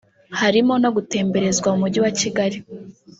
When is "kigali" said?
2.19-2.57